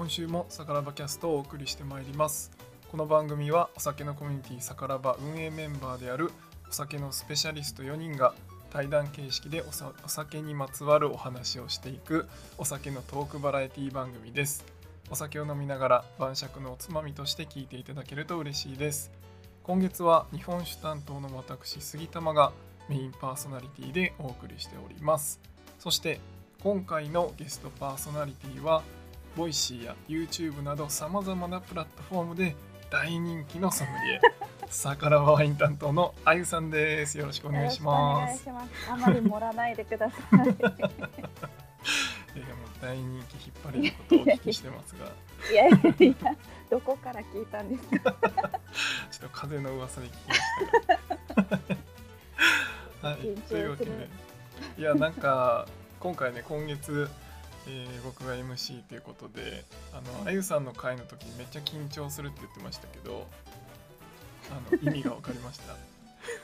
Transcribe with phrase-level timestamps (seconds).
[0.00, 2.50] 今週もサカラバキャストをお送りしてまいります。
[2.90, 6.30] この番組はお酒のコミュニティサカラバ運営メンバーである
[6.70, 8.32] お酒のスペシャリスト4人が
[8.70, 12.26] 対談形式でおお酒にまつわるお話をしていく
[12.56, 14.64] お酒のトークバラエティ番組です。
[15.10, 19.10] お酒を飲みながら晩酌のおつまみとして聞いていただけると嬉しいです。
[19.64, 22.52] 今月は日本酒担当の私杉玉が
[22.88, 25.40] メインパーソナリティでお送りしております。
[25.78, 26.20] そして
[26.62, 28.82] 今回のゲストパーソナリティは
[29.36, 32.56] ボイシーや YouTube などさまざまなプラットフォームで
[32.90, 34.20] 大人気のソムリエ。
[34.68, 37.18] サカラバワイン担当のあゆさんです。
[37.18, 38.48] よろしくお願いします。
[38.88, 40.20] あまり盛らないでください。
[40.40, 40.54] いやもう
[42.80, 45.06] 大人気引っ張れることをお聞きしてますが。
[45.50, 46.36] いやいやいや
[46.68, 48.12] どこから聞いたんですか？
[49.10, 50.40] ちょっと風の噂で聞きまし
[50.86, 51.46] た
[53.04, 53.08] が。
[53.10, 54.08] はいというわけで。
[54.78, 55.66] いやなんか
[56.00, 57.08] 今回ね今月
[57.68, 63.26] えー僕が MC ということであのあゆさんの回の時めっちゃ緊張するって言ってましたけど
[64.50, 65.76] あの 意味が分かりました。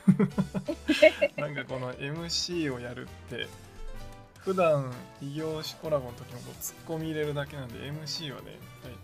[1.40, 3.46] なんかこの MC をやるって
[4.38, 8.58] 普段異業種コラボの時もこうツッコミ入れるだけなんで MC はね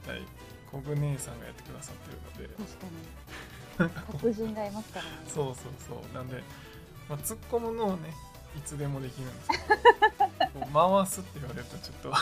[0.06, 0.22] 大体
[0.70, 2.64] コグ姉さんがやってくださってるので。
[2.64, 4.18] 確かに。
[4.20, 5.10] 黒人がいますからね。
[5.28, 6.14] そうそうそう。
[6.14, 6.42] なんで、
[7.08, 8.14] まあ、突っ込むのはね
[8.56, 9.62] いつでもできるんですけど。
[10.72, 12.12] 回すって言われるとちょっと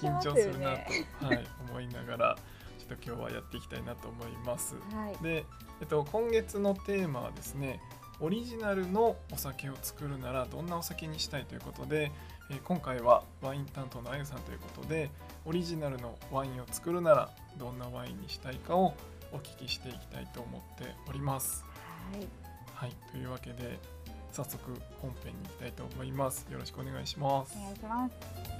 [0.00, 2.36] 緊緊張するなねと、はい、思いながら
[2.78, 4.74] ちょっと今日はやっていきたいなと思います。
[4.92, 5.22] はい。
[5.22, 5.44] で、
[5.80, 7.80] えっと、今月のテーマはですね
[8.20, 12.12] オリジナルのお酒を作るならどんなお酒にしたいということで、
[12.50, 15.10] えー今回はワイン担当のあゆさんということで
[15.44, 18.94] オリジナルのワインを作るならどんなワインにしたいかを
[19.32, 21.64] お聞きしていきたいと思っております。
[22.12, 22.28] はい。
[22.72, 23.80] はい、というわけで
[24.36, 24.58] 早速
[25.00, 26.46] 本編に行きたいと思います。
[26.50, 27.60] よろしくお願いしますお。
[27.62, 28.55] 願いします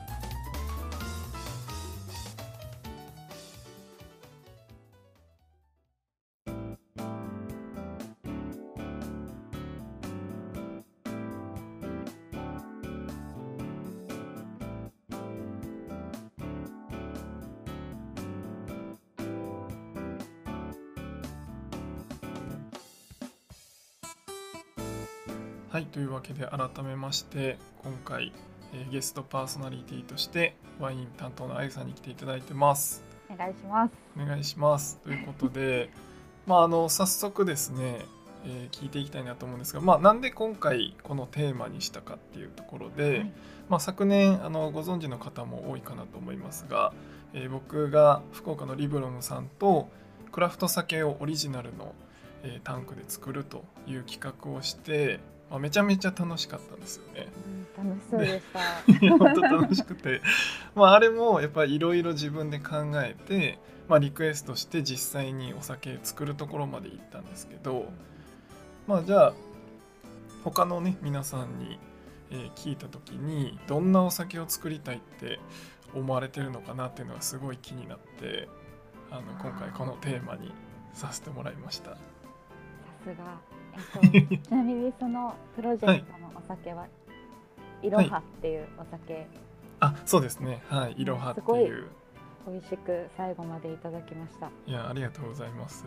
[26.17, 28.33] わけで改めまして今回、
[28.73, 33.05] えーゲストパーソナリティとしてワイン担当のあゆさんに来ていただいてます。
[33.31, 34.99] お願いしますお願いします。
[35.05, 35.91] ということで、
[36.47, 38.01] まああの早速ですね、
[38.47, 43.33] えー聞いていきたいなと思うんですが、まあなんで今回このテーマにしたかっていうところで、はい
[43.69, 46.95] まあ昨年あのご存知の方も多いかなと思いますが、
[47.35, 49.91] えー僕が福岡のリブロムさんと
[50.33, 51.95] クラフト酒をオリジナルの、
[52.43, 57.29] えータンクで作るという企画をして、まあ、めちゃめちゃ楽しかったんですよね。
[57.47, 60.23] うん楽しそうでした本当楽しくて、
[60.75, 63.59] まあ、あれもやっぱりいろいろ自分で考えて、
[63.89, 67.87] まあ、リクエストして実際にお酒作るところまで行ったんですけど
[68.87, 69.35] まあじゃあ
[70.43, 71.79] 他のね皆さんに、
[72.31, 75.39] えー聞いた時にどんなお酒を作りたいって
[75.95, 78.49] 思われてるのかなっていうのがすごい気になって
[79.11, 80.53] あの今回このテーマに
[80.93, 81.91] させてもらいました。
[81.91, 81.99] さ
[83.05, 83.39] すが、
[84.13, 86.87] えっと、ちなみにそのプロジェクトのお酒は、
[87.83, 87.91] い。
[87.91, 89.27] ろはっていうお酒、
[89.81, 91.87] あそうですねはいいろはっていいう
[92.47, 94.51] 美味しく最後までいただきました。
[94.67, 95.85] いやありがとうございます。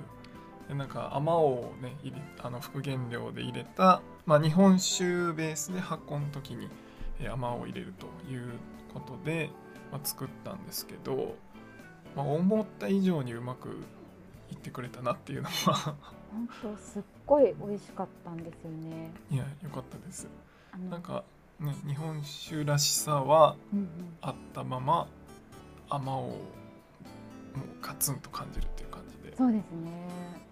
[0.68, 6.70] でなんか甘王をね入れあの副原料で入れた、まあ、日本酒ベースで発酵の時に
[7.20, 8.52] えー甘王を入れるという
[8.94, 9.50] ことで、
[9.92, 11.36] まあ、作ったんですけど、
[12.16, 13.70] まあ、思った以上にうまく
[14.52, 15.96] いってくれたなっていうのは
[16.32, 19.12] 本当すっごい美味しかったんですよね。
[19.32, 20.28] いや良かったです。
[20.90, 21.24] なんか
[21.60, 23.88] ね日本酒らしさはうんうん。
[24.22, 25.08] あったまま
[25.90, 26.38] 甘王をもう
[27.82, 29.36] ガツンと感じるっていう感じで。
[29.36, 30.50] そうですね。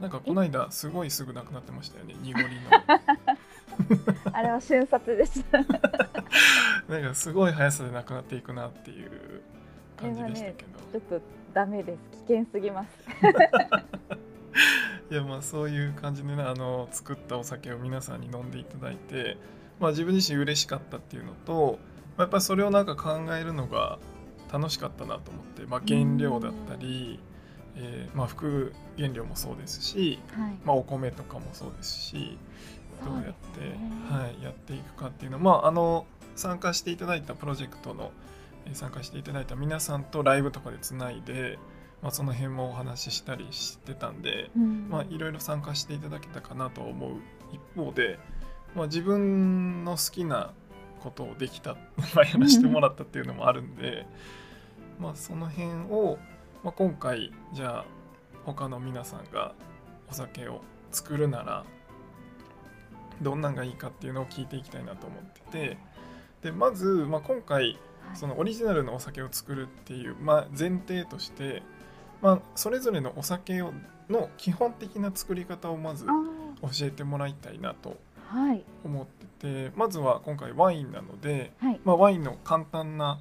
[0.00, 2.52] なんかこの間すごいすぐなくなってましたよね濁りの。
[4.32, 5.44] あれは瞬殺です。
[6.88, 9.42] なんかすごい速さでなくなっていくなっていう
[9.96, 11.20] 感じでしたけど、ちょっと
[11.52, 12.24] ダメです。
[12.26, 12.88] 危険すぎます
[15.10, 19.38] いやまあそういう感じでねあの作ったお酒を皆さんに飲んでいただいて、
[19.80, 21.78] まあ、自分自身嬉しかったっていうのと、
[22.16, 23.98] まあやっぱりそれをなんか考えるのが
[24.52, 27.20] 楽しかったなと思って、まあ、原料だったり、
[27.76, 30.58] えーまあ、副原料もそうですし、はい。
[30.64, 32.38] まあ、お米とかもそうですし
[33.04, 38.10] どうやってはい、やっていくかっていうのまああの参加していただいたプロジェクトの
[38.66, 41.58] えー参加していただいた皆さんとライブとかでつないで、
[42.02, 44.88] まあ、その辺もお話ししたりしてたんで、うん。
[44.88, 47.12] まあ、いろいろ参加していただけたかなと思う
[47.52, 48.18] 一方で、
[48.74, 50.52] まあ、自分の好きな
[51.00, 51.76] ことをできた、
[52.14, 54.06] まあ、やらせてもらったっていうのもあるんで、
[54.98, 56.18] まあその辺を、
[56.64, 57.84] まあ、今回じゃあ
[58.44, 59.54] 他の皆さんが
[60.10, 60.60] お酒を
[60.90, 61.64] 作るなら
[63.22, 65.78] どんなんがいいかっていうのを聞いていきたいなと思ってて
[66.42, 67.78] でまず、まあ、今回
[68.08, 68.16] はい。
[68.16, 71.62] そのオリジナルのお酒を作るっていう、まあ、前提として、
[72.20, 73.72] まあ、それぞれのお酒を
[74.08, 76.08] の基本的な作り方をまずあ
[76.62, 77.96] 教えてもらいたいなと
[78.84, 81.80] 思っててまずは今回ワインなので、はい。
[81.84, 83.20] まあ、ワインの簡単な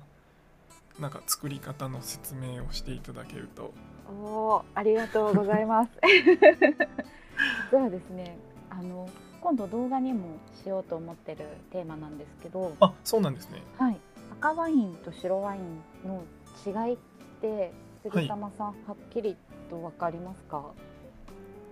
[0.99, 3.73] なんか作り方の説明をしていただけると。
[4.23, 5.91] おーありがとうございます。
[7.71, 8.37] 実はですね。
[8.69, 9.09] あの
[9.41, 13.61] 今度動画にもしようと思ってるテーマなんですけど、あそうなんですね。
[13.77, 13.97] はい、
[14.39, 16.23] 赤ワインと白ワインの
[16.65, 16.97] 違いっ
[17.41, 17.71] て
[18.09, 19.35] 杉玉さん、はっきり
[19.69, 20.63] とわかりますか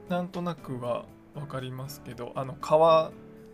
[0.09, 2.67] なんとなくは分かりますけどあの皮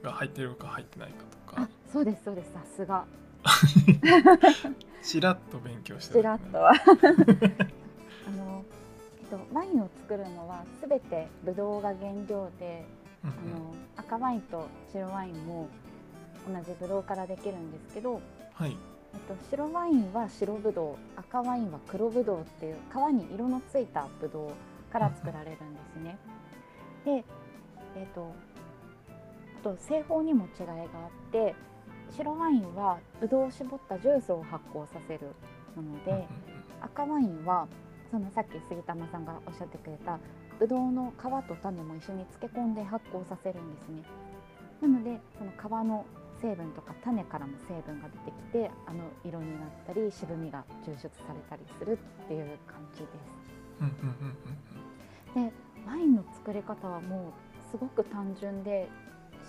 [0.03, 1.23] が入ってるか入ってないか
[1.53, 2.51] とあかそうですそうです。
[2.53, 3.05] さすが。
[5.03, 6.71] ちらっと勉強してちらっとは。
[8.27, 8.63] あの、
[9.19, 12.85] えっと、ワインを作るのはすべてブドウが原料で
[13.23, 13.29] うん。
[13.29, 15.67] あの赤ワインと白ワインも
[16.47, 18.21] 同じブドウからできるんですけど、
[18.53, 18.75] はい
[19.13, 24.51] えっと、白ワインは白ブドウ赤ワインは黒ブドウっていう皮に色のついたブドウ
[24.91, 26.17] から作られるんですね。
[27.05, 27.23] で、
[27.95, 28.33] えっと、
[29.59, 30.87] あと製法にも違いがあっ
[31.31, 31.55] て
[32.09, 35.27] 白ワインはブドウを絞ったジュースを発酵させる
[35.75, 36.27] もので、
[36.81, 37.67] 赤ワインは
[38.09, 40.19] そのさっき杉玉さんがおっしゃってくれた
[40.59, 44.03] ブドウの皮と種も一緒に漬け込んで発酵させるんですね。
[44.81, 46.05] なのでその皮の
[46.41, 51.93] 成分とか種からも成分が出てきてあの色になったり渋みが抽出されたりする
[52.23, 53.09] っていう感じです。
[53.81, 54.37] うんうんうん
[55.35, 55.53] うんで
[55.87, 58.87] ワインの作り方はもうすごく単純で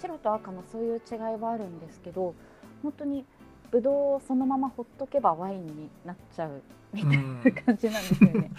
[0.00, 2.34] 白と赤のそういう違いはあるんですけど
[2.82, 3.26] 本当に
[3.70, 6.62] ブドウをそのままほっとけばワインになっちゃう
[6.92, 8.50] みたいうんな感じなんですよね。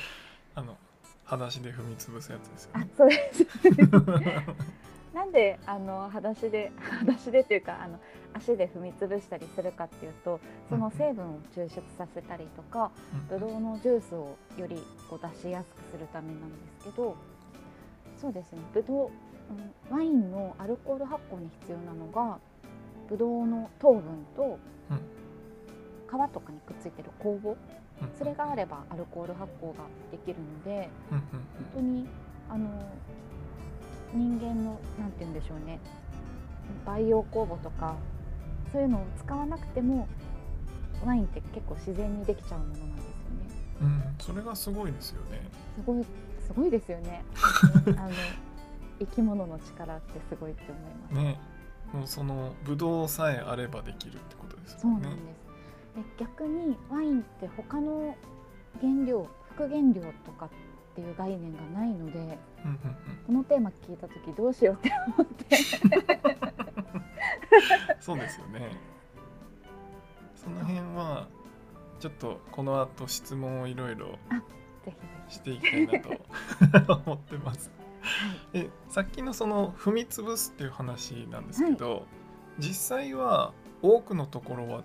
[0.56, 0.77] あの
[1.25, 2.89] 裸足で踏み潰すやつですよあね。
[2.95, 3.45] そうです
[5.13, 8.00] なんであの裸足で 裸足でっていうかあの
[8.33, 10.39] 足で踏み潰したりするかっていうと
[10.69, 12.92] その成分を抽出させたりとか
[13.30, 14.75] ブドウのジュースをより
[15.10, 17.15] こう出しやすくするためなんですけど
[18.18, 18.60] そうですね。
[18.74, 19.12] ブドウ、うん
[19.95, 22.39] ワインのアルコール発酵に必要なのが
[23.09, 24.57] ブドウの糖分と
[24.89, 24.98] うん。
[26.07, 27.56] 皮とかにくっついてる酵母
[28.18, 31.21] それがあればアルコール発酵ができるのでうんうん。
[31.21, 31.42] 本
[31.75, 32.07] 当に
[32.50, 32.69] あの
[34.13, 35.80] 人間のなんて言うんでしょうね
[36.86, 37.95] 培養酵母とか
[38.71, 40.07] そういうのを使わなくても
[41.06, 43.15] ワインって結構自然にできちゃうものなんですよね。
[43.81, 45.42] うんうんそれがすごいですよね。
[45.75, 46.06] すごい
[46.48, 47.24] すごいですよね。
[47.98, 48.12] あの
[49.00, 51.13] 生き物の力ってすごいって思います。
[51.16, 51.39] ね
[51.92, 55.33] もうそのブドウさえあればできるってことですもねそうんなんで。
[55.95, 56.18] す。
[56.18, 58.16] で逆にワインって他の
[58.80, 60.50] 原料副原料とかっ
[60.95, 62.68] ていう概念がないのでう
[63.33, 65.57] のテーマ聞いた時どうしようって思って。
[68.00, 68.77] そうですよね。
[70.35, 71.27] その辺は
[72.00, 74.18] ちょっとこの後質問をいろいろ
[75.30, 76.09] していきたいなと
[77.06, 77.71] 思ってます。
[78.54, 82.06] えさっきのその踏み潰すっていう話なんですけど、
[82.59, 84.83] 実際は多くのところは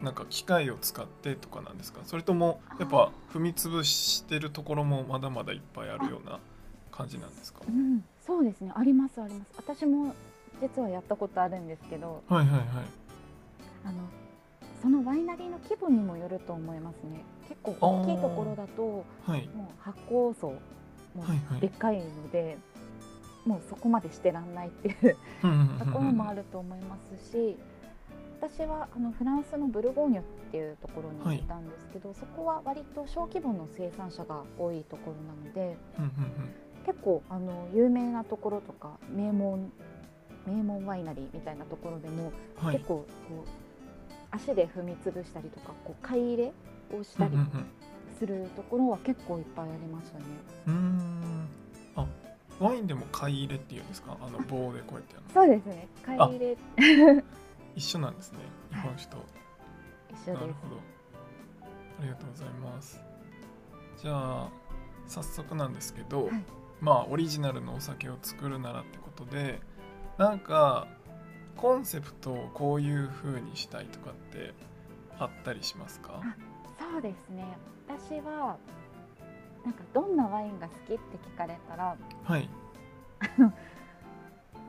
[0.00, 2.00] なんか機械を使ってとかなんですか？
[2.04, 6.40] それともやっぱ踏み潰してるところもまだまだいっぱいあるような
[7.00, 7.60] 感じなんですか？
[7.68, 8.72] うん、そうですね。
[8.74, 9.50] ありますあります。
[9.56, 10.14] 私も
[10.60, 12.66] 実はやったことあるんですけどはいはいはい。
[13.84, 13.98] あの
[14.82, 17.24] そのワイナリーの規模にもよると思いますね。
[17.48, 20.48] 結構大きいところだともはい、う発酵層
[21.14, 21.60] もはいはい。
[21.60, 22.56] でっかいので、
[23.44, 25.16] もうそこまでしてらんないっていう
[25.78, 27.56] ところもあると思いますし
[28.40, 36.10] 私はあのフランスのブルゴーニュっていうところに行ったんですけど、そこは割と小規模の生産者が多いところなのでうんうん
[36.90, 39.70] 結構あの有名なところとか名門
[40.46, 42.76] 名門ワイナリーみたいなところでも、うんはい。
[42.76, 42.94] 結構
[43.28, 43.48] こう
[44.32, 46.52] 足で踏み潰したりとかこう買い入れ
[46.98, 47.30] をしたり
[48.18, 50.24] するところは結構いっぱいありましたね。
[50.66, 52.04] うんうーん。
[52.04, 52.06] あ
[52.64, 54.16] ワインでも買い入れっていうんですか？
[54.20, 55.32] あの棒でこうやってやるの。
[55.34, 55.88] そうですね。
[56.04, 56.56] 買い入れ。
[57.76, 58.38] 一緒なんですね
[58.70, 59.16] 日本酒と。
[60.10, 60.26] 一緒です。
[60.32, 60.76] なるほど。
[62.00, 63.00] ありがとうございます。
[63.98, 64.48] じゃあ
[65.06, 66.44] 早速なんですけど、はい
[66.80, 69.60] まあオリジナルのお酒を作るならってことで、
[70.18, 70.86] なんか
[71.56, 74.54] コンセプトをこういう風にしたいとかって
[75.18, 76.20] あったりしますか？
[76.78, 77.44] そうですね
[77.86, 78.56] 私は
[79.64, 82.48] なんかどんなワインが好きって聞かれたらはい。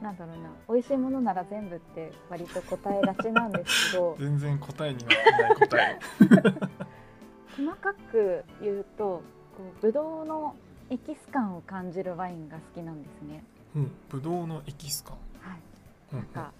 [0.01, 6.00] なんだろうな美味しいものなら全部って割と答えがちなんですけど 全然答えになってない答え
[7.56, 9.22] 細かく言うとこ
[9.80, 10.56] うブドウの
[10.92, 13.44] エキス感を感じるワインが好きなんですね。
[13.78, 15.16] うんブドウのエキス感。
[15.40, 15.60] はい、
[16.12, 16.52] うんなんか、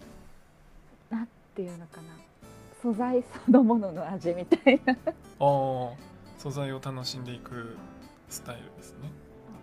[1.10, 2.04] なんていうのかな。
[2.82, 4.94] 素材そのものの味みたいな。
[4.94, 5.10] ああ
[6.38, 7.76] 素材を楽しんでいく
[8.30, 9.10] スタイルですね。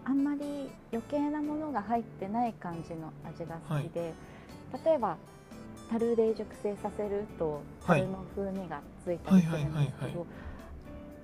[0.05, 4.13] あんまり余計なものが入ってない感じの味が好きで、
[4.85, 5.17] 例えば
[5.91, 8.01] 樽で熟成させるとはい。
[8.03, 10.27] 樽の風味がついたりするんですはいはいはいけはど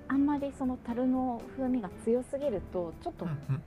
[0.07, 3.63] あんまりその樽の風味が強すぎるとちょっと、うんうん。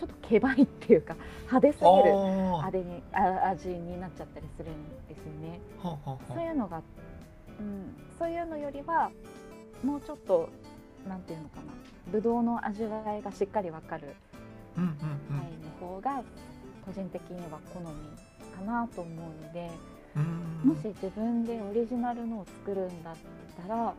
[0.00, 1.14] ちょっとけばいっていうか
[1.52, 5.60] 派手すぎるあ味にあ味になっちゃったりするんですよね。
[5.82, 6.82] あはあはそういうのが、
[7.58, 9.10] うん、そういうのよりは
[9.84, 10.48] もうちょっと
[11.06, 11.62] なんていうのかな。
[12.10, 14.16] ブドウの味わいがしっかりわかる
[14.76, 14.90] ワイン
[15.80, 16.22] の方が
[16.84, 17.86] 個人的には好み
[18.56, 19.70] かなと思うので
[20.16, 20.22] うん
[20.64, 20.74] うん。
[20.74, 23.16] もし自分でオリジナルのを作るんだっ
[23.60, 23.94] たら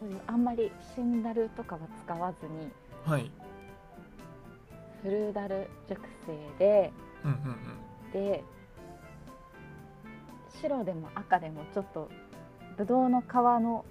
[0.00, 2.70] そういうあんまりシンダルとかは使わずに
[3.04, 3.30] はい。
[5.02, 6.92] フルーダル熟成で
[7.24, 8.12] うんうんうん。
[8.12, 8.44] で
[10.60, 12.10] 白でも赤でもちょっと
[12.76, 13.84] ブドウの皮の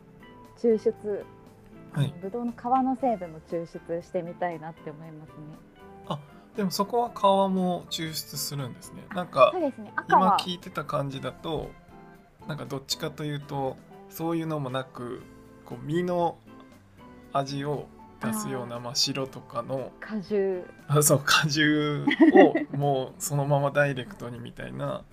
[0.58, 1.26] 抽出、
[1.94, 2.14] はい。
[2.22, 5.36] ブドウの皮の成分も抽出してみたいなって思いますね。
[6.60, 9.04] でもそこは皮も抽出するんですね。
[9.16, 9.94] なんかそうですね。
[9.96, 11.70] 赤今は聞いてた感じだと
[12.48, 13.78] なんかどっちかというと
[14.10, 15.22] そういうのもなく
[15.70, 16.38] こう身の
[17.32, 17.88] 味を
[18.22, 20.66] 出すようなまあ白とかの果汁。
[20.88, 22.06] あそう果汁
[22.74, 25.04] をもうそのままダイレクトにみたいな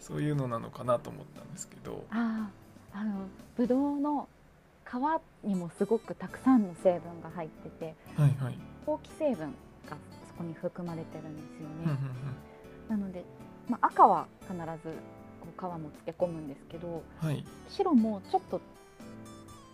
[0.00, 2.04] そういうのなのかなと思ったんですけど。
[2.10, 4.26] あーあのブドウの
[4.86, 9.54] 皮にもすごくたくさんの成分が入っててはいはい、好気成分
[9.90, 9.96] が
[10.28, 11.98] そこに含まれてるんですよね。
[12.88, 13.22] なので、
[13.68, 14.96] まあ、赤は必ず
[15.40, 17.44] こう皮も漬け込むんですけどうん、はい。
[17.68, 18.60] 白もちょっと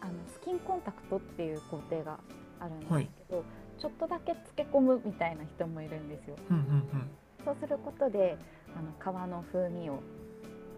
[0.03, 2.19] あのスキンコンタクトっていう工程が
[2.61, 3.45] あるんですけど、
[3.79, 6.37] ちょっとだけ漬け込むみたいな人もいるんですよ。
[6.51, 7.11] うんうん
[7.45, 8.37] そうすることで
[8.77, 8.93] あの
[9.27, 10.01] 皮の風味を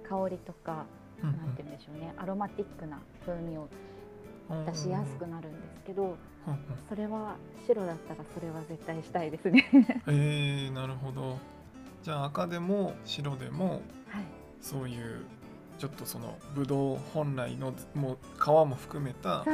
[0.09, 0.87] 香りとか
[1.23, 1.37] うんうん。
[1.37, 2.15] なんて言うんでしょうね。
[2.17, 3.69] アロマティックな風味を
[4.51, 6.19] うん出しやすくなるんですけどうんうん。
[6.89, 9.67] それは白だったらそれは絶対したいですね。
[10.09, 11.39] えー、なるほど。
[12.03, 14.25] じゃあ赤でも白でもはい。
[14.61, 15.27] そういう
[15.79, 19.45] ちょっとそのブドウ本来のもう皮も含めた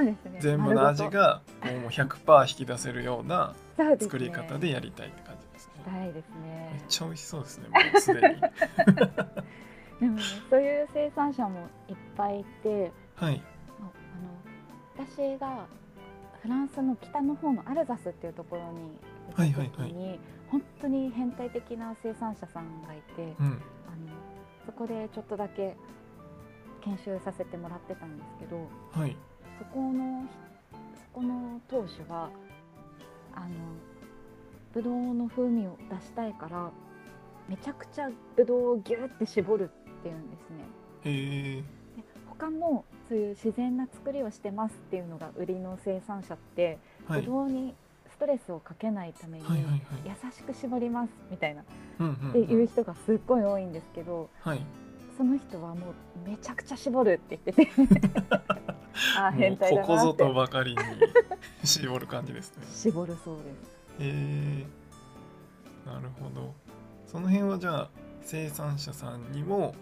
[0.41, 3.55] 全部の味がもう100%引き出せるような
[3.99, 5.73] 作り方でやりたいって感じですね。
[5.85, 6.01] そうですね。
[6.01, 6.85] したいですめっね。
[6.89, 8.41] ちゃ美味しそうですねもうすでに。
[10.01, 13.43] でもねそういう生産者もいっぱいいてはい。
[13.79, 13.83] あ
[15.03, 15.67] の私が
[16.43, 23.47] フランスの北の方のアルザスっていうところに行った時に、はい本当に変態的な生産者さんがいてうん。
[23.47, 23.61] あの
[24.67, 25.77] そこでちょっとだけ
[26.81, 29.17] 研修させてもらってたんですけどはい。
[29.59, 30.25] そこの
[30.95, 32.31] そこの当主は
[33.35, 33.49] あの
[34.73, 36.71] ブドウの風味を出したいから
[37.49, 39.71] めちゃくちゃブドウをギュって絞る
[40.01, 41.65] っていうんですね。
[41.97, 47.23] で他もそういう自然な作りをしてますっていうのが売りの生産者って、はい。
[47.23, 47.75] ブドウに
[48.11, 49.45] ストレスをかけないために、
[50.05, 51.65] 優しく絞りますみたいなっ
[52.33, 54.61] ていう人がすっごい多いんですけど、はい
[55.21, 55.93] その人はも
[56.25, 57.71] うめちゃくちゃ絞るって言ってて。
[59.21, 60.25] あ変態ここぞだなって。
[60.25, 60.79] とばかりに
[61.63, 62.65] 絞る感じですね。
[62.73, 63.47] 絞るそうです。
[63.99, 64.67] へえ
[65.85, 66.55] なるほど。
[67.07, 67.91] その辺はじゃあ
[68.23, 69.75] 生産者さんにも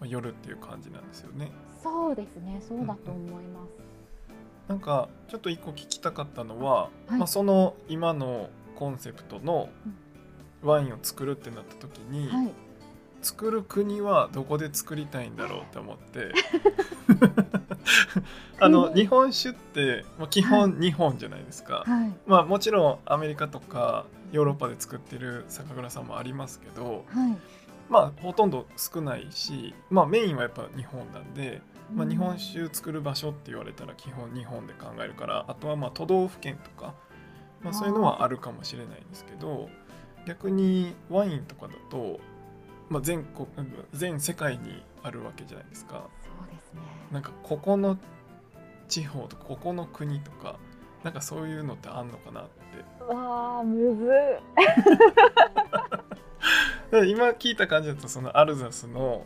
[0.00, 1.50] まあよるっていう感じなんですよね。
[1.82, 3.70] そうですねそうだと思います。
[4.68, 7.18] なんかちょっと一個聞きたかったのは、はい。
[7.20, 9.70] まあ、その今のコンセプトの
[10.62, 12.52] ワインを作るってなった時に、はい、
[13.22, 16.32] 作る国はどこで作りたいんだろうって思って。
[18.60, 27.36] あの日本酒って、まあ、基本日本じゃないですか、はい、まあもちろんアメリカとかヨーロッパで作ってる酒蔵さんもありますけどはい。
[27.88, 31.62] まあほとんど少ないしまあメインはやっぱ日本なんで、
[31.94, 32.10] まあ、うん。
[32.10, 36.94] 日本酒作る場所って言われたら基本日本で考えるからあとはまあ都道府県とか、
[37.62, 39.70] まあ、そういうのはあるかもしれないんですけど
[40.26, 42.20] 逆にワインとかだと、
[42.88, 43.46] まあ、全国
[43.92, 46.08] 全世界にあるわけじゃないですか。
[46.22, 46.80] そうですね。
[47.12, 47.98] なんかここの
[48.88, 50.58] 地方とかここの国とか
[51.04, 54.08] なんかそういうのってあんのかなってわあむずっ。
[56.90, 59.24] だから今聞いた感じだとそのアルザスの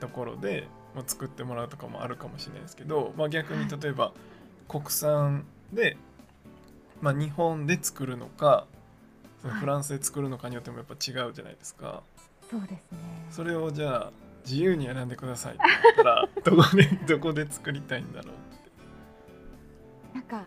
[0.00, 4.12] ところでまあ作ってもらうとかもあるかもしれないですけど、まあ、逆に例えば
[4.68, 5.96] 国産で、
[7.00, 8.66] まあ、日本で作るのか
[9.42, 12.02] フランスで作るのかによってもやっぱ違うじゃないですか。
[12.54, 12.98] そうですね。
[13.30, 14.12] それをじゃあ
[14.44, 18.70] 自由に選んでくださいって言ったら どこでどこで作りたいんだろうって。
[20.14, 20.46] なんか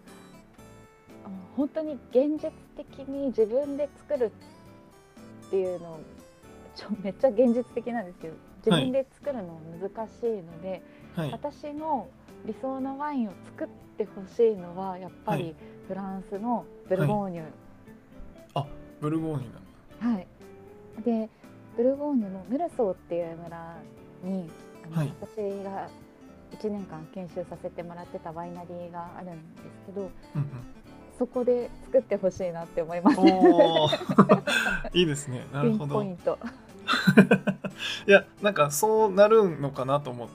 [1.57, 4.31] 本当に現実的に自分で作る
[5.47, 5.99] っていうの
[6.75, 8.35] ちょめっちゃ現実的なんですけど
[8.65, 10.81] 自分で作るの難しいので、
[11.13, 11.31] はい。
[11.31, 12.07] 私の
[12.45, 15.43] 理想のワインを作ってほしいのはやっぱはい。
[15.43, 15.55] り
[15.89, 17.43] フランスのブルゴーニュ、
[19.01, 20.19] ブルゴーニュなんだ。
[20.19, 20.27] はい。
[21.03, 21.29] で
[21.77, 23.77] ブルゴーニュのメルソーっていう村
[24.23, 24.49] に
[24.85, 25.13] あの、はい。
[25.21, 25.87] 私が
[26.59, 30.49] 1年間研修させてもらってたワイナリーがあるんですけどうん
[31.19, 33.17] そこで作ってほしいなって思います。
[34.93, 35.47] いいですね。
[35.51, 35.85] なるほど。
[35.85, 36.37] いポイント。
[38.05, 40.27] やなんかそうなるのかなと思っ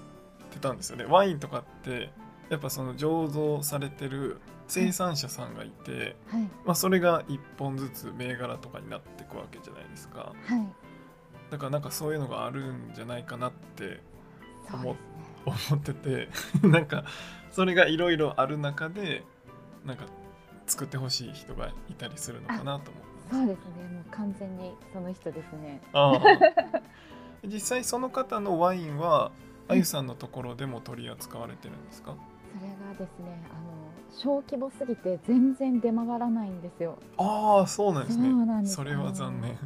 [0.50, 1.04] てたんですよね。
[1.04, 2.10] ワインとかって
[2.50, 6.42] やっぱその醸造されてる生産者さんがいて、はい。
[6.64, 10.32] まあ、それが1本ずつ銘柄とかになっていくわけじゃないですか。
[10.46, 10.66] はい。
[11.52, 14.00] だからなんかそういうのがあるんじゃないかなって
[14.70, 14.96] そうですね。
[15.44, 16.28] 思ってて
[16.66, 17.04] なんか
[17.50, 19.22] それがいろいろある中で
[19.84, 20.04] なんか
[20.66, 23.88] 作ってほしい人がいたりするのかなと思ってそうですね。
[23.94, 25.80] もう完全にその人ですね。
[27.44, 29.32] 実際その方のワインは
[29.68, 32.14] あゆさんのところでも取り扱われてるんですか？
[32.58, 33.81] それがですね、あの
[34.12, 36.98] 小規模すぎて全然出回らないんですよ。
[37.16, 38.28] ああそうなんですね。
[38.28, 38.74] そうなんです。
[38.76, 39.56] それは残念。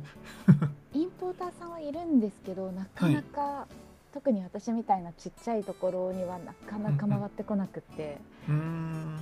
[0.94, 3.66] インポーターさんはいるんですけど、なかなか、
[4.14, 9.18] 特に私みたいなちっちゃいところにはなかなか回ってこなくて、うーん。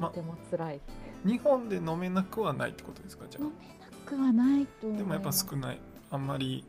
[0.00, 0.80] まとても辛い。
[1.24, 5.78] 日本で飲めなくはないってことですかじゃ飲めなくはないとでもやっぱ少ない。
[6.10, 6.64] あんまり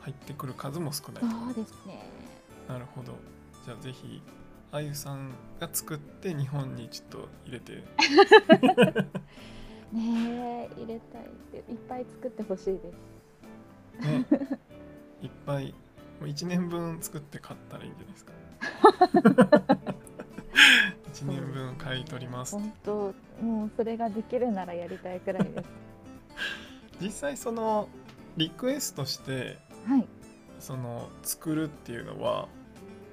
[0.00, 2.08] 入ってくる数も少ないそうですね。
[2.68, 3.12] なるほど。
[3.64, 4.22] じゃあぜひ
[4.72, 5.30] あゆさん
[5.60, 7.72] が作って日本にちょっと入れて
[9.92, 11.28] ねえ入れたいっ
[11.62, 14.06] ていっぱい作ってほしいです。
[14.06, 14.26] ね
[15.22, 15.72] いっぱい
[16.20, 18.32] もう1年分作って買ったらいいんじゃないですか
[21.14, 25.68] 1年分買い取ります本当もうそれができるならやりたいくらいです。
[27.00, 27.88] 実際その
[28.36, 30.06] リクエストしてはい。
[30.58, 32.48] その作るっていうのは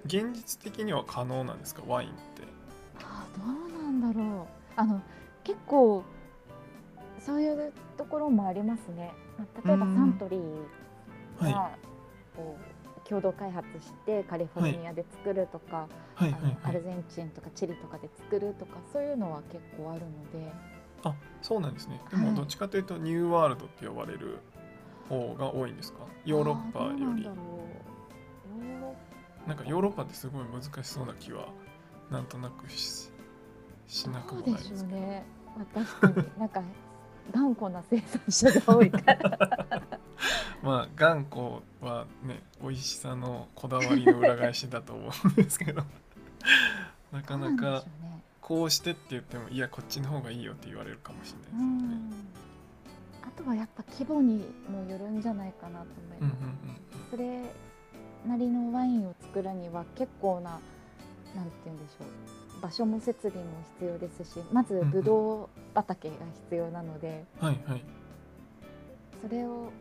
[0.05, 1.81] 現実的には可能なんですか？
[1.87, 2.43] ワインって。
[2.99, 4.47] あどうなんだろう。
[4.75, 5.01] あの
[5.43, 6.03] 結構
[7.19, 9.13] そういうところもありますね。
[9.37, 9.95] まあ例えばうん。
[9.95, 11.53] サントリーはい。
[11.53, 11.71] が
[12.35, 16.33] こう共同開発してカリフォルニアで作るとか、はい。
[16.63, 16.75] アはい。
[16.75, 20.07] ルゼンチンとかチリとかで作るとかそういうのは結構あるの
[20.45, 20.51] で。
[21.05, 22.01] あそうなんですね。
[22.11, 22.25] ではい。
[22.27, 24.39] もどっちかというとニューワールドって呼ばれる
[25.09, 25.99] 方が多いんですか？
[26.25, 27.27] ヨーロッパより
[29.47, 31.47] なんかヨーロッパってすごい難しそうな気は
[32.09, 33.09] なんとなくし
[33.87, 35.25] しなくもないですけどょうね。
[35.57, 36.63] まあ、確かになんか
[37.31, 39.81] 頑固な生産者が多いから。
[40.63, 45.83] まあ頑固はね美味しさのこだわりの裏返しだと思うんですけど
[47.11, 47.83] なかなか
[48.39, 51.95] こうしてって言ってもいやこっちの方がいいよって言われるかもしれうないですよね。
[51.95, 52.13] ん。
[53.23, 56.29] あとはやっぱ規模にもよるんじゃないかなと思いうんうん
[56.67, 57.11] ます。
[57.11, 57.43] それ
[58.27, 60.51] なりのワインを作るには結構な
[61.35, 62.03] なんて言うんでしょ
[62.57, 66.15] う場所も設備も必要ですしまずうんうんブドウ畑が
[66.49, 67.81] 必要なので、うんはいはい
[69.21, 69.71] それを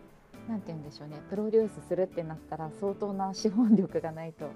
[0.49, 4.51] なんて言うんでしょうねプロデュースするってなったら相当な資本力がないと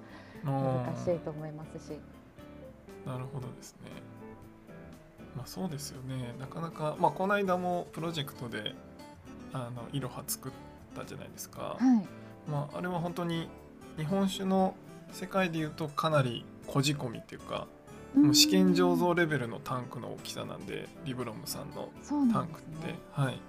[0.44, 1.98] 難しいと思いますし。
[3.04, 3.90] なるほどですね。
[5.36, 6.34] まあそうですよね。
[6.38, 8.74] なかなかまあこの間もプロジェクトで
[9.52, 10.52] あのイロハ作っ
[10.94, 11.76] たじゃないですか。
[11.78, 12.06] はい。
[12.50, 13.48] まああれは本当に
[13.96, 14.74] 日本酒の
[15.12, 17.66] 世界でいうとかなりこじ込みっていうか、
[18.14, 21.90] もう試験醸造レベルのタンクの大きさなんでリブロムさんの
[22.32, 22.98] タンクって、ね。
[23.12, 23.40] はい。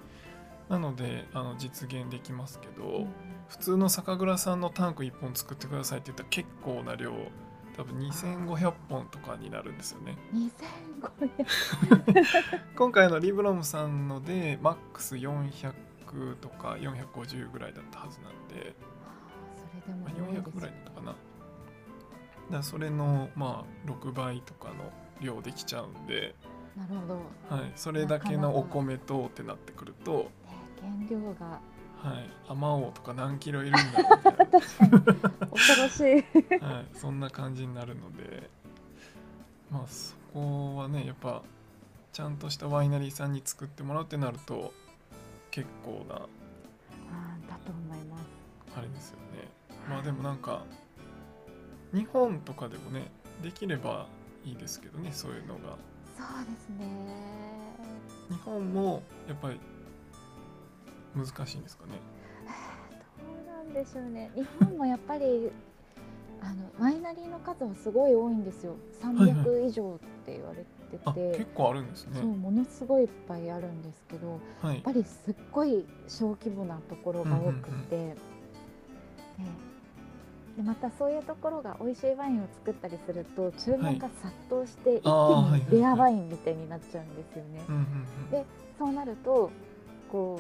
[0.70, 3.08] なのであの実現できますけど、うん。
[3.48, 7.14] 普通の酒蔵さんのタンク1本作ってくださいって言ったら結構な量
[7.78, 10.18] 多分2500本とかになるんですよね。
[10.34, 12.26] 2500
[12.76, 15.74] 今回のリブロムさんのでマックス400
[16.42, 18.74] とか450ぐらいだったはずなんで、
[19.82, 21.16] でまあ、も多いです400ぐらいだったかな。
[22.52, 24.76] だそれのまあ6倍とかの
[25.22, 26.36] 量できちゃうんで、
[26.78, 30.30] なるほど、ね、はい、それだけのお米とってなってくると、
[30.82, 31.60] 原料が。
[31.98, 35.48] はい、アマオとか何キロいるんだろうみたいな。
[35.50, 36.64] 恐ろしい。
[36.64, 38.50] はい、そんな感じになるので。
[39.72, 41.42] まあそこはねやっぱ
[42.14, 44.74] ちゃんとしたワイナリーさんに作ってもらうってなると
[45.52, 48.24] 結構なあーだと思います。
[48.78, 49.27] あれですよね
[49.90, 50.64] まあでもなんか
[51.94, 53.10] 日本とかでもね
[53.42, 54.08] できれば
[54.44, 55.78] いいですけどねそういうのが。
[56.18, 56.88] そうですね。
[58.30, 59.60] 日本もやっぱり
[61.16, 61.92] 難しいんですかね？
[63.46, 64.32] どうなんでしょうね。
[64.36, 65.52] 日本もやっぱり
[66.42, 68.72] あのワイナリーの数はすごい多いんですよ。
[68.72, 68.78] は
[69.12, 70.66] い300以上って言われて
[71.06, 72.20] あて、結構あるんですね。
[72.20, 74.76] そうものすごいいっぱいあるんですけどはい。
[74.76, 78.16] やっぱりすっごい小規模なところが多くて、ね
[80.58, 87.62] でまたそういうところが美味しいワインを作ったりすると注文が殺到して一気にレアワインみたいになっちゃうんですよね。
[88.32, 88.44] で
[88.80, 89.52] そうなると
[90.12, 90.40] こ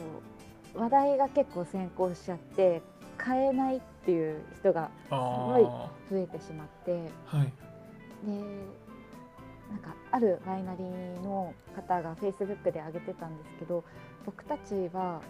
[0.75, 2.81] う話題が結構先行しちゃって
[3.17, 5.59] 買えないっていう人があ
[6.07, 7.53] すごい増えてしまってはい。
[9.69, 13.83] なんかあるワイナリーの方がフェイスブックで上げてたんですけど
[14.25, 15.21] 僕たちは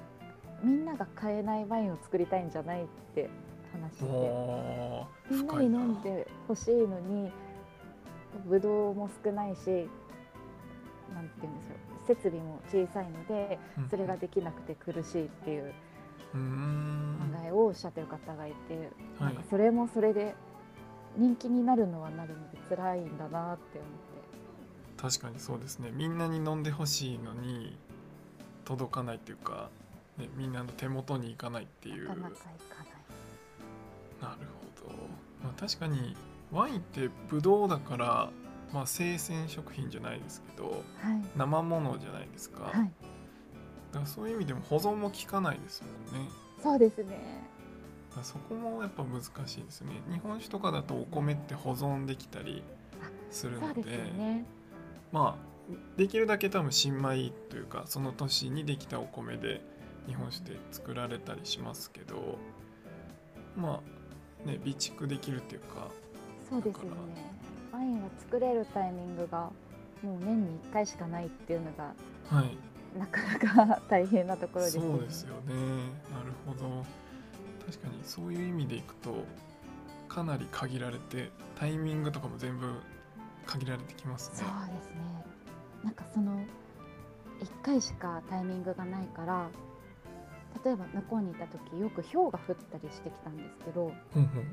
[0.64, 3.30] みんなが買えないワインを作りたいんじゃないって
[3.72, 4.04] 話して。
[4.04, 7.32] ておーみんなに飲んでほしいのに
[8.48, 9.60] ブドウも少ないし
[11.14, 12.08] なんて言うんでしょう。
[12.08, 13.90] 設備も小さいのでうん。
[13.90, 15.74] それができなくて苦しいっていう
[16.34, 16.38] 考
[17.46, 20.36] えをおっしゃってる方がいて、はないんかそれもそれで
[21.16, 24.18] 人気になるのはなるので辛いんだなって思って。
[24.98, 25.92] 確かにそうですね。
[25.92, 27.78] みんなに飲んでほしいのに
[28.66, 29.70] 届かないっていうか、
[30.18, 32.10] ね、みんなの手元に行かないっていう。
[32.10, 32.97] なかなかいかない。
[34.22, 34.48] なる
[34.82, 34.96] ほど、
[35.44, 36.16] まあ、確かに
[36.52, 38.30] ワインってブドウだから、
[38.74, 41.22] まあ、生鮮食品じゃないですけどはい。
[41.36, 42.74] 生ものじゃないですか,、はい。
[42.74, 46.30] だからそういう意味でも保存も効かないですもんね
[46.62, 47.44] そうですね。
[48.24, 52.64] そこもやっぱ難しいですね日本酒とかだとお米って保存できたり
[53.30, 54.46] するのでね。
[55.12, 55.48] まあ
[55.98, 59.62] できるだけ多分新米というかその年にできたお米で
[60.08, 62.38] 日本酒で作られたりしますけど
[63.56, 63.97] まあ
[64.48, 65.88] ね備蓄できるっていうか
[66.50, 67.32] そうですよね。
[67.72, 69.52] ワインは作れるタイミングが
[70.02, 71.94] もう年に1回しかないっていうのが
[72.30, 72.58] はい
[72.98, 74.90] なかなか大変なところですよね。
[74.90, 75.54] そうですよね
[76.14, 76.86] なるほど
[77.66, 79.26] 確かにそういう意味でいくと
[80.08, 81.30] かなり限られて
[81.60, 82.68] タイミングとかも全部
[83.46, 85.26] 限られてきますそうねですね。
[85.84, 86.40] なんかその
[87.40, 89.50] 1回しかタイミングがないから
[90.64, 94.46] 例えば向こうにいた時よく氷が降ったりしてきたんですけどほんほん。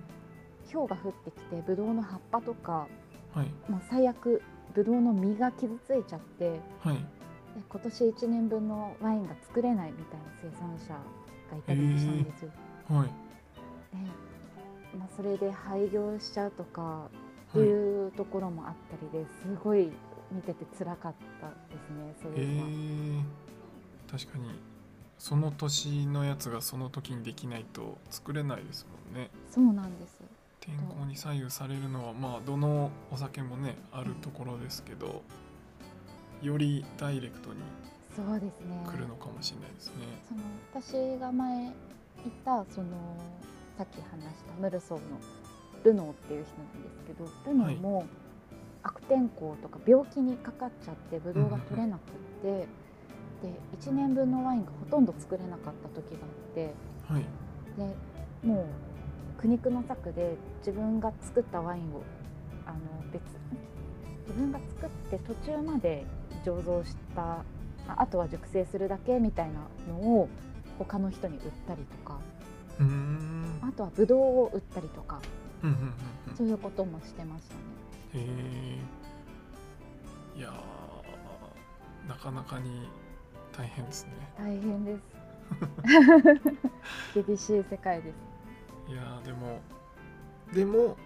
[0.72, 2.88] 氷が降ってきてブドウの葉っぱとか
[3.34, 3.70] はい。
[3.70, 4.42] もう最悪
[4.74, 6.96] ブドウの実が傷ついちゃってはい。
[6.96, 7.00] で
[7.68, 10.94] 今年1年分のワインが作れないみたいな生産者
[11.50, 12.50] がいたりしたんですよ。
[12.88, 13.06] はい。
[13.06, 13.12] で
[14.98, 17.08] まあ、それで廃業しちゃうとか
[17.50, 17.68] ってはい。
[17.68, 19.92] いうところもあったりですごい
[20.32, 22.68] 見てて辛かったですねそうえいうのは。
[22.68, 23.22] ー、
[24.10, 24.44] 確かに
[25.18, 29.30] その年のやつがその時にできないと作れないですもんね。
[29.50, 30.18] そうなんです。
[30.60, 35.22] 天候に左右されるのはまあどのお酒もねあるところですけど
[36.42, 37.60] よりダイレクトに
[38.16, 38.82] そうですね。
[38.86, 39.94] 来るのかもしれないですね、
[40.28, 40.40] その
[40.82, 41.70] 私が前い
[42.44, 42.86] たその
[43.76, 45.04] さっき話したムルソーの
[45.84, 48.06] ルノーっていう人なんですけどルノーも
[48.82, 52.02] 悪天候とか病気にかかっちゃってブドウが取れなくっ
[52.42, 52.68] て、で
[53.78, 56.74] 1年分のワインがほとんど作れなかった時があって。
[57.08, 57.24] はい。
[57.76, 62.02] でもう苦肉の策で自分が作ったワインを
[62.66, 62.78] あの
[63.12, 63.22] 別
[64.26, 66.06] 自分が作って途中まで
[66.44, 67.44] 醸造した
[67.86, 70.28] ああとは熟成するだけみたいなのを
[70.78, 72.18] 他の人に売ったりとか。
[72.80, 73.58] うーん。
[73.62, 75.20] あとはブドウを売ったりとか。
[75.62, 75.82] うんうんうん
[76.30, 76.36] うん。
[76.36, 77.60] そういうこともしてましたね。
[78.14, 78.26] へ
[80.36, 82.88] えいやーなかなかに
[83.56, 85.02] 大変ですね大変です。
[87.26, 88.14] 厳しい世界です。
[88.90, 89.60] いやーでも
[90.52, 90.96] でも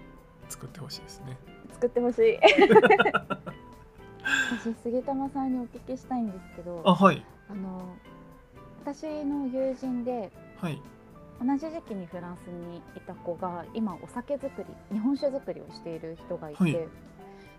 [0.48, 1.37] 作ってほしいですね
[1.72, 2.38] 作ってほしい。
[4.62, 7.96] 私杉玉さんにお聞きしたいんですけど、あはいあの
[8.84, 10.80] 私の友人ではい
[11.40, 16.72] 同じ時期にフランスにいた子が今お酒作り日本酒作りをしている人がいて、はい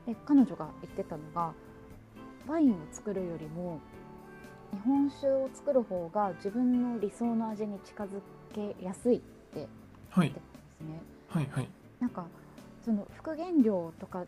[0.08, 1.54] で彼女が言ってたのが
[2.48, 3.80] ワインを作るよりも
[4.72, 8.08] 日本酒を作る方が自分の理想の味に近づ
[8.54, 9.20] けやすいっ
[9.54, 9.68] て
[10.10, 10.30] はい。
[10.30, 11.02] 言ってたんですね。
[11.30, 11.70] はいはい。
[12.00, 12.26] なんか
[12.84, 14.26] その副原料とか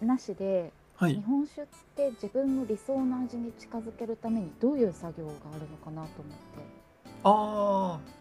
[0.00, 1.14] なしではい。
[1.14, 6.36] 日本酒って自分の理想の味に近づけるためにどういう作業があるのかなと思って。
[7.24, 8.16] ああ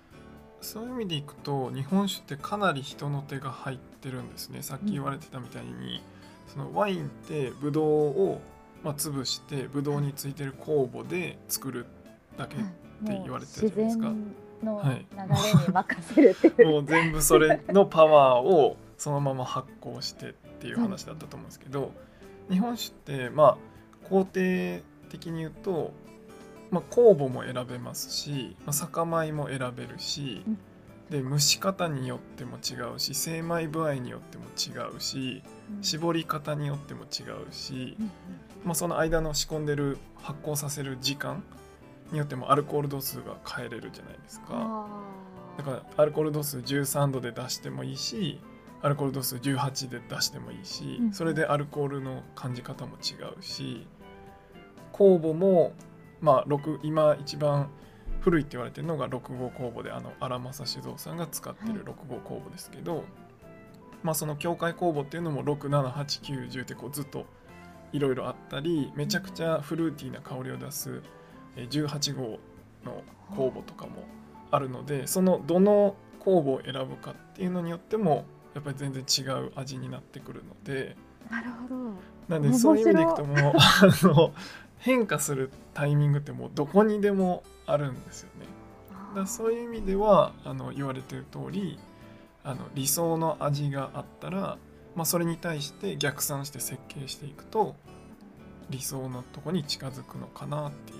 [0.61, 4.63] そういう意味でいくと日本酒ってかなり人の手が入ってるんですね。
[4.63, 6.01] さっき言われてたみたいに、
[6.47, 8.41] そのワインってブドウを、
[8.85, 11.85] まあ、潰してブドウについてる酵母で作る
[12.37, 12.65] だけ、はい
[13.03, 14.13] って言われてるじゃないですか。
[14.63, 21.91] のはい流れに任せるっていう、 もう全部それのパワーをそのまま発酵してっていう話だったと思うんですけど
[22.49, 23.57] 日本酒ってまあ
[24.07, 24.31] 工程
[25.09, 25.91] 的に言うと、
[26.71, 30.57] まあ、酵母も選べますし、まあ、酒米も選べるし、うん。
[31.09, 35.43] で蒸し方によっても違うし精米具合によっても違うし
[35.77, 35.83] うん。
[35.83, 38.11] 絞り方によっても違うしうん、うん
[38.65, 41.43] まあ、その間の仕込んでる発酵させる時間
[42.11, 44.87] によってもアルコール度数が変えれるじゃないですか。
[45.57, 48.41] だからアルコール度数13度で出してもいいし
[48.81, 53.87] アルコール度数18で出してもいいしうんそれでアルコールの感じ方も違うし
[54.91, 55.73] 酵母も
[56.21, 57.69] まあ6今一番
[58.19, 63.03] 古いって言われてるのが6号酵母であの荒政酒造さんが使ってる6号酵母ですけど、
[64.01, 67.25] まあその境界酵母っていうのも67890ってこうずっと
[67.95, 71.01] いろいろあったりめちゃくちゃフルーティーな香りを出す
[71.55, 72.39] えー18号
[72.83, 74.03] の酵母とかも
[74.51, 80.95] あるのでそのどの酵母を選ぶかっていうのによってもやっぱり全然違う味になってくるので
[81.29, 81.75] なるほど。
[82.27, 84.33] なんでそういう意味でいくともうあの
[84.79, 88.45] 変化するタイミングってもうどこにでもあるんですよね。
[89.15, 91.79] だそういう意味ではあの言われてる通り
[92.43, 94.57] あの理想の味があったら、
[94.95, 97.75] まあ、それに対して逆算して設計していくと
[98.69, 100.99] 理想のとこに近づくのかなっていう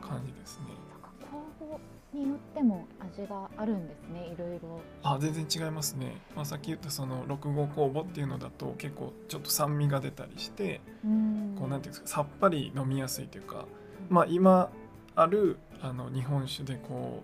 [0.00, 0.66] 感じですね。
[0.90, 1.78] そっか酵母
[2.16, 11.56] によっても味があるんですねいろいろあ全然違いますね、まあ、さっき言ったその6号酵母っていうのだと結構ちょっと酸味が出たりしてうん。
[11.58, 13.66] こうなんていうんですかさっぱり飲みやすいというか
[14.08, 14.70] まあ今
[15.14, 17.22] あるあの日本酒でこ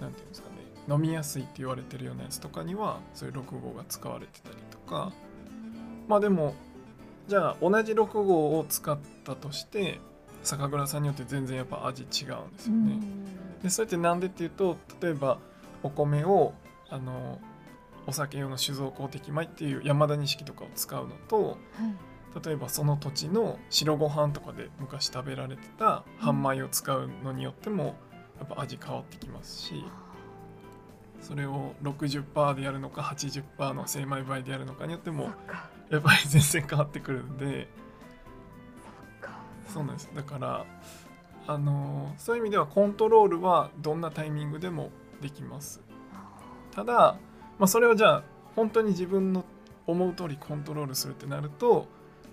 [0.00, 0.53] うなんていうんですかね
[0.88, 5.12] 飲みやすいって言われてるようなやつとかにはそういう6号が使われてたりとか。
[6.08, 6.54] まあでも
[7.28, 10.00] じゃあ同じ6号を使ったとして
[10.42, 12.98] 酒蔵さんによって全然やっぱ味違うんですよね。
[13.62, 15.38] でそれってなんでっていうと例えば
[15.82, 16.52] お米を
[16.90, 17.40] あの
[18.06, 21.58] お酒用の酒造公的米っていう山田錦とかを使うのとはい。
[22.44, 27.94] 例えばその土地の白ご飯とかで昔食べられてた半米を使うのによっても
[28.40, 29.84] やっぱ味変わってきますし
[31.24, 35.30] それを60%でやるのか80%の精米倍でやるのかによっても
[35.90, 37.66] やっぱり全然変わってくるんで。
[39.66, 40.10] そうなんです。
[40.14, 40.66] だから
[41.46, 45.80] あのそういう意味ではコントロールはどんなタイミングでもできます。
[46.72, 47.16] ただ、
[47.58, 48.22] まあ、それをじゃあ
[48.54, 49.44] 本当に自分の
[49.86, 51.86] 思う通りコントロールするってなると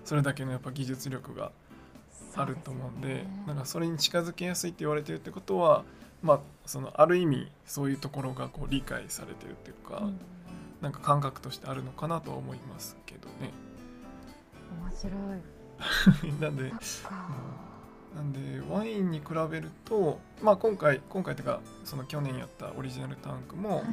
[0.04, 1.51] それだけのやっぱ技術力が
[2.36, 5.84] あると思うんでなんかそれに近づけやすいって言われてるってことは
[6.21, 10.19] まあそのある意味そういうところがこう理解されてるっていうか、うん。
[10.81, 13.51] なんか感覚としてあるのかなとは思いますけどね。
[14.84, 15.10] 面白
[16.29, 16.34] い。
[16.41, 17.27] なんでそっか。
[18.15, 23.86] なんでワインに比べるとまあ今回今回というかその去年やったオリジナルタンクも、はい。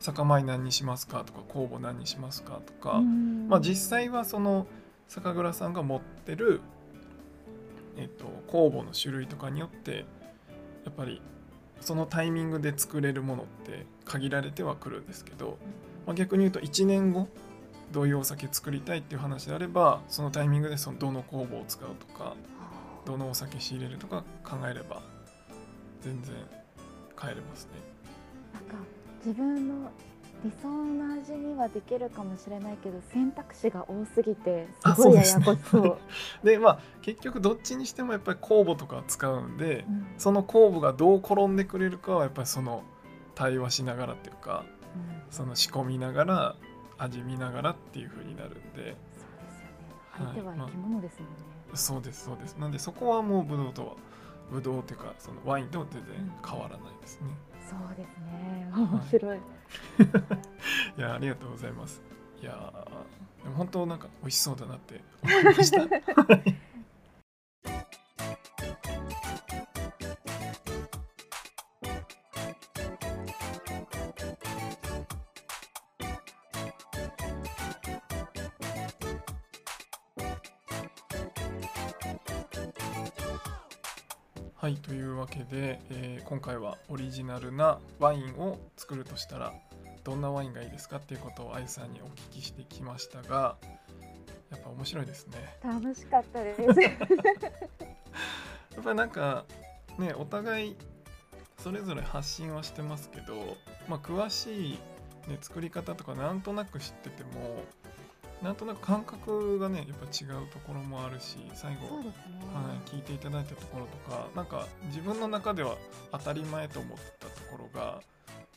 [0.00, 3.48] 酒米何にしますかとか酵母何にしますかとか、うん。
[3.48, 4.66] まあ、実際はその
[5.08, 6.60] 酒蔵さんが持ってる、
[7.96, 10.04] えっと、酵母の種類とかによって
[10.84, 11.22] やっぱり
[11.84, 15.58] そのタイミングで作れるものって限られてはくるんですけど、
[16.06, 17.28] まあ、逆に言うと1年後
[17.92, 22.34] どういうお酒作りたいっていう話であればそのタイミングでそのどの酵母を使うとか
[23.04, 25.02] どのお酒仕入れるとか考えれば
[26.00, 26.34] 全然
[27.20, 27.70] 変えれますね。
[28.54, 28.76] なんか
[29.24, 29.90] 自分の
[30.44, 35.98] 理想の味にはできるかもしれないけど選択肢が多すぎてすあごいややこしそう。
[36.44, 40.06] でまあ結局どっちにしてもやっぱり酵母とか使うんで、うん。
[40.18, 42.82] その酵母がどう転んでくれるかはやっぱりその
[43.34, 45.22] 対話しながらっていうかうん。
[45.30, 46.56] その仕込みながら
[46.98, 48.60] 味見ながらっていう風になるんで。
[48.60, 48.96] そうですよね。
[50.10, 50.26] はい。
[50.26, 51.36] 相手は生き物ですもんね。
[51.74, 52.56] そうですそうです。
[52.58, 53.92] なんでそこはもうブドウとは
[54.50, 57.28] ブドウっていうかそのワインとは全然変わらないですね、
[57.68, 58.68] そうですね。
[58.72, 59.38] はい面白い。
[60.98, 62.00] いやありがとうございます
[62.40, 65.78] いやーでも本当なんか美味しそうだなって思いました
[84.64, 89.52] はいというわけで、えー今回はオリジナルなワインを作るとしたら
[90.04, 93.58] どんなワインがいいですかっていうことをあゆさんにお聞きしてきましたが
[94.50, 96.62] やっぱ面白いですね楽しかったです。
[96.80, 96.88] や
[98.80, 99.44] っぱりなんか
[99.98, 100.76] ねお互い
[101.58, 104.78] それぞれ発信はしてますけど、まあ、詳しい、
[105.28, 107.64] ね、作り方とかなんとなく知ってても
[108.44, 112.12] なんとなく感覚がねやっぱ違うところもあるし最後ね。
[112.52, 115.76] はい、聞いていただいたところとかなんか自分の中では
[116.12, 118.02] 当たり前と思ったところが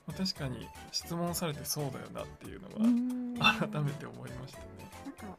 [0.06, 4.66] まあ確かに質問されてそうだよなっていうのうんが改めて思いましたね。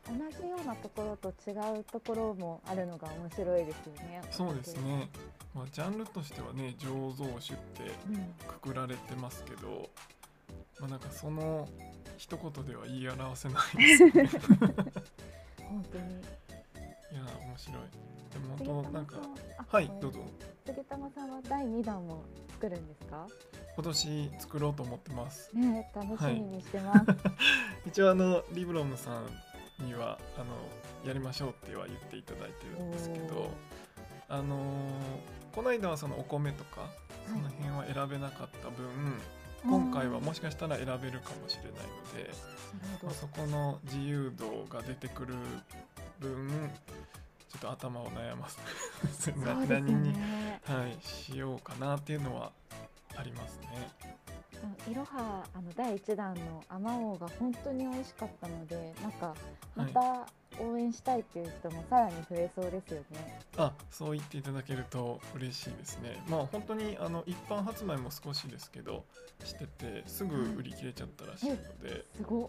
[0.08, 4.22] なんか同じようなところと違うところもあるのが面白いですよね。
[4.30, 5.10] そうですね
[5.54, 9.90] まあ、ジャンルとしてはね醸造酒ってうん、くくられてますけど、
[10.80, 11.68] まあ、なんかその
[12.18, 14.30] 一言では言い表せないですよね
[15.68, 16.04] 本当に。
[16.14, 17.76] いや面白い
[18.32, 19.16] でも杉本当なんか
[19.66, 20.20] はいどうぞ
[20.66, 23.26] 杉玉さんは第二弾も作るんですか？
[23.76, 27.04] 今年作ろうと思ってますね楽しみにしてます。
[27.86, 29.20] 一応あのリブロムさ
[29.80, 30.46] んにはあの
[31.06, 33.50] やりましょうっては言っていただいてるんですけど
[34.28, 34.58] あのー
[35.54, 36.88] この間はそのお米とか
[37.26, 38.86] その辺は選べなかった分、
[39.64, 42.30] 今回はもしかしたら選べるかもしれないので、
[43.02, 45.34] まあ、そこの自由度が出てくる
[46.20, 46.70] 分
[47.48, 48.58] ちょっと頭を悩ます
[49.10, 49.36] すよ
[49.68, 50.60] 何に、ね。
[50.64, 52.52] はい、しようかなっていうのは
[53.16, 53.90] ありますね。
[54.90, 59.34] いろはあの第一弾のあまおうが本当に美味しかったので、なんか
[59.76, 60.26] また
[60.60, 63.40] 応援したいっていう人もさらに増えそうですよね。
[63.56, 66.22] あそう言っていただけると嬉しいですね。
[66.28, 69.04] まあ本当にあの一般発売も少しですけど
[69.44, 72.48] しててすぐ売り切れちゃったらしいので、すごっ。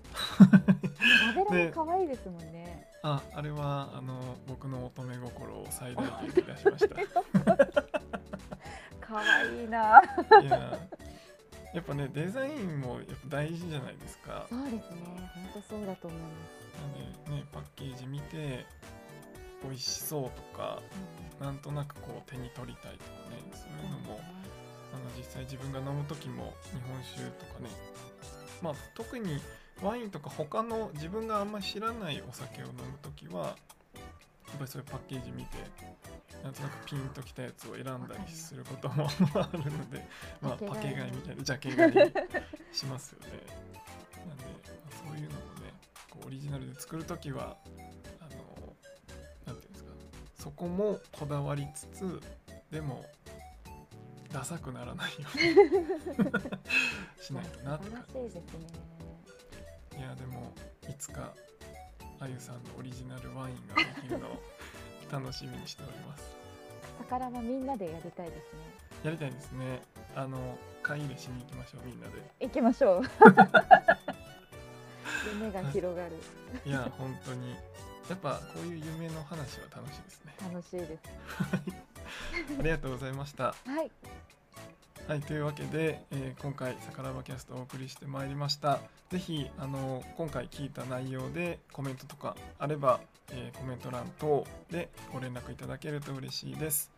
[1.36, 2.88] ラベルも可愛いですもんね。
[3.04, 6.96] ああれはあの僕の乙女心を最大限に出しました。
[9.02, 10.02] 可愛いな。
[11.74, 14.46] いややっぱねデザインもやっぱ大事じゃないですか。
[14.50, 14.80] そうですね。
[15.36, 16.28] 本当そうだと思いま
[16.58, 16.70] す。
[16.80, 18.66] なんでねパッケージ見て
[19.64, 20.82] 美味しそうとか
[21.40, 24.20] なんとなくこう手に取りたいとかねそういうのも
[24.94, 27.70] あの実際自分が飲む時も日本酒とかね
[28.62, 29.40] まあ特に
[29.82, 33.56] ワインとか他の自分があんまり知らないお酒を飲む時はや
[34.56, 35.58] っぱりそういうパッケージ見て
[36.44, 40.08] なんとなくピンときたやつを選んだりすることもあるので
[40.42, 41.94] まあパケ買いみたいなジャケ買い
[42.76, 43.30] しますよね。
[44.28, 44.50] なんで、ま
[44.90, 45.74] あ、そういうのもね
[46.10, 47.58] こうオリジナルで作る時は
[48.20, 48.74] あの
[49.46, 49.92] なんていうんですか
[50.38, 52.22] そこもこだわりつつ
[52.72, 53.06] でも
[54.32, 56.24] ダサくならないように
[57.22, 58.30] しないとなって素感。
[59.92, 60.54] じいやでも
[60.88, 61.34] いつか
[62.22, 64.40] あゆさんのオリジナルワインができるのを
[65.12, 66.36] 楽しみにしております
[67.00, 68.60] 宝はみんなでやりたいですね。
[69.04, 69.82] やりたいですね
[70.16, 73.04] あの買い入れしに行きましょうみんなで行きましょう。
[75.34, 76.18] 夢が広がる。
[76.66, 77.56] いや本当に
[78.10, 81.00] やっぱこういう夢の話は楽しいですね楽しいです。
[82.60, 83.92] ありがとうございましたはい。
[85.10, 88.80] はい、というわけで、えー今回「さからばキャスト」をお送りしてまいりました。
[89.10, 96.92] ぜひあの今回聞いた内容でコメントとかあれば、えーコメント欄等でご連絡いただけると嬉しいです。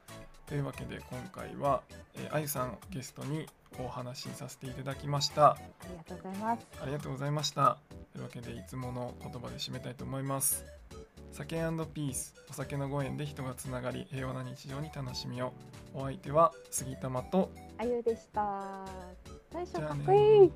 [0.45, 1.83] というわけで今回は、
[2.15, 3.47] えーあゆさんをゲストに
[3.79, 5.51] お話しさせていただきました。
[5.51, 6.67] ありがとうございます。
[6.81, 7.77] ありがとうございました。
[8.11, 10.80] というわけでいつもの言葉で締めたいと思います。
[11.31, 11.55] 酒
[11.93, 15.53] ピースお酒のご縁で人がつながり平和な日常に楽しみを
[15.93, 18.85] お相手は杉玉とあゆでした。
[19.51, 20.51] 大将じゃあねかっこいい。